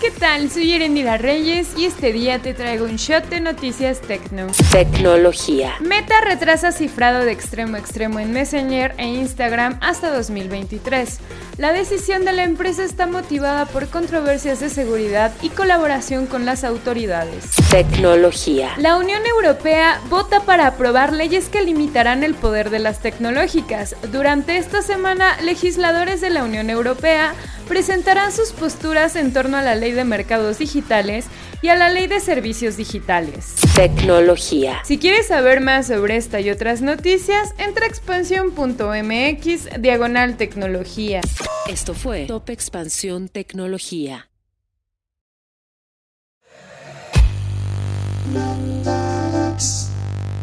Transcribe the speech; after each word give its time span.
¿Qué 0.00 0.10
tal? 0.10 0.50
Soy 0.50 0.72
Erendira 0.72 1.16
Reyes 1.16 1.68
y 1.76 1.86
este 1.86 2.12
día 2.12 2.40
te 2.40 2.54
traigo 2.54 2.84
un 2.84 2.96
shot 2.96 3.28
de 3.28 3.40
noticias 3.40 4.00
tecno. 4.00 4.48
Tecnología. 4.70 5.74
Meta 5.80 6.14
retrasa 6.22 6.72
cifrado 6.72 7.24
de 7.24 7.32
extremo 7.32 7.76
a 7.76 7.78
extremo 7.78 8.18
en 8.18 8.32
Messenger 8.32 8.94
e 8.98 9.06
Instagram 9.06 9.78
hasta 9.80 10.14
2023. 10.14 11.18
La 11.58 11.72
decisión 11.72 12.24
de 12.24 12.32
la 12.32 12.44
empresa 12.44 12.84
está 12.84 13.06
motivada 13.06 13.64
por 13.64 13.88
controversias 13.88 14.60
de 14.60 14.68
seguridad 14.68 15.32
y 15.40 15.48
colaboración 15.48 16.26
con 16.26 16.44
las 16.44 16.64
autoridades. 16.64 17.56
Tecnología. 17.70 18.72
La 18.76 18.96
Unión 18.96 19.24
Europea 19.24 20.00
vota 20.10 20.40
para 20.40 20.66
aprobar 20.66 21.12
leyes 21.12 21.48
que 21.48 21.62
limitarán 21.62 22.22
el 22.22 22.34
poder 22.34 22.68
de 22.68 22.80
las 22.80 23.00
tecnológicas. 23.00 23.96
Durante 24.12 24.58
esta 24.58 24.82
semana, 24.82 25.40
legisladores 25.40 26.20
de 26.20 26.30
la 26.30 26.44
Unión 26.44 26.68
Europea 26.68 27.34
presentarán 27.66 28.32
sus 28.32 28.52
posturas 28.52 29.16
en 29.16 29.32
torno 29.32 29.56
a 29.56 29.62
la 29.62 29.74
ley 29.74 29.92
de 29.92 30.04
mercados 30.04 30.58
digitales 30.58 31.26
y 31.62 31.68
a 31.68 31.76
la 31.76 31.88
ley 31.88 32.06
de 32.06 32.20
servicios 32.20 32.76
digitales. 32.76 33.54
Tecnología. 33.74 34.80
Si 34.84 34.98
quieres 34.98 35.26
saber 35.26 35.60
más 35.60 35.88
sobre 35.88 36.16
esta 36.16 36.40
y 36.40 36.50
otras 36.50 36.80
noticias, 36.82 37.54
entra 37.58 37.84
a 37.84 37.88
expansión.mx 37.88 39.80
diagonal 39.80 40.36
tecnología. 40.36 41.20
Esto 41.68 41.94
fue 41.94 42.26
Top 42.26 42.48
Expansión 42.50 43.28
Tecnología. 43.28 44.28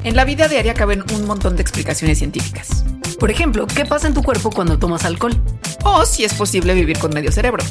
En 0.04 0.16
la 0.16 0.26
vida 0.26 0.48
diaria 0.48 0.74
caben 0.74 1.04
un 1.14 1.26
montón 1.26 1.56
de 1.56 1.62
explicaciones 1.62 2.18
científicas. 2.18 2.84
Por 3.20 3.32
ejemplo, 3.32 3.68
¿qué 3.68 3.86
pasa 3.86 4.08
en 4.08 4.14
tu 4.14 4.22
cuerpo 4.22 4.52
cuando 4.52 4.78
tomas 4.78 5.06
alcohol? 5.06 5.34
O 5.84 6.06
si 6.06 6.24
es 6.24 6.34
posible 6.34 6.74
vivir 6.74 6.98
con 7.00 7.14
medio 7.14 7.32
cerebro. 7.32 7.64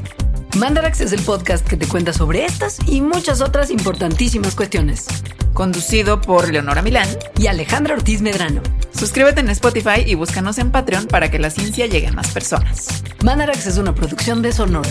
Mandarax 0.56 1.00
es 1.00 1.12
el 1.12 1.22
podcast 1.22 1.66
que 1.66 1.76
te 1.76 1.88
cuenta 1.88 2.12
sobre 2.12 2.44
estas 2.44 2.78
y 2.86 3.00
muchas 3.00 3.40
otras 3.40 3.70
importantísimas 3.70 4.54
cuestiones. 4.54 5.06
Conducido 5.54 6.20
por 6.20 6.50
Leonora 6.50 6.82
Milán 6.82 7.08
y 7.38 7.46
Alejandra 7.46 7.94
Ortiz 7.94 8.20
Medrano. 8.20 8.60
Suscríbete 8.94 9.40
en 9.40 9.48
Spotify 9.50 10.02
y 10.06 10.14
búscanos 10.14 10.58
en 10.58 10.70
Patreon 10.70 11.06
para 11.06 11.30
que 11.30 11.38
la 11.38 11.50
ciencia 11.50 11.86
llegue 11.86 12.08
a 12.08 12.12
más 12.12 12.30
personas. 12.30 13.02
Mandarax 13.24 13.66
es 13.66 13.78
una 13.78 13.94
producción 13.94 14.42
de 14.42 14.52
Sonoro. 14.52 14.90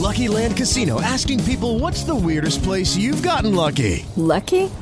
Lucky 0.00 0.28
Land 0.28 0.56
Casino 0.56 1.00
asking 1.00 1.42
people 1.44 1.78
what's 1.78 2.04
the 2.04 2.14
weirdest 2.14 2.62
place 2.62 2.96
you've 2.96 3.22
gotten 3.22 3.54
lucky? 3.54 4.04
Lucky? 4.16 4.68